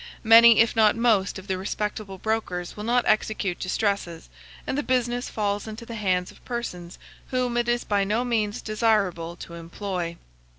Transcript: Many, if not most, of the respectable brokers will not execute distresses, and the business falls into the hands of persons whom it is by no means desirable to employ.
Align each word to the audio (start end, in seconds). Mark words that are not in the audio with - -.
Many, 0.23 0.59
if 0.61 0.75
not 0.75 0.95
most, 0.95 1.37
of 1.37 1.45
the 1.45 1.59
respectable 1.59 2.17
brokers 2.17 2.75
will 2.75 2.83
not 2.83 3.05
execute 3.05 3.59
distresses, 3.59 4.29
and 4.65 4.75
the 4.75 4.81
business 4.81 5.29
falls 5.29 5.67
into 5.67 5.85
the 5.85 5.93
hands 5.93 6.31
of 6.31 6.43
persons 6.43 6.97
whom 7.27 7.55
it 7.55 7.69
is 7.69 7.83
by 7.83 8.03
no 8.03 8.25
means 8.25 8.63
desirable 8.63 9.35
to 9.35 9.53
employ. 9.53 10.17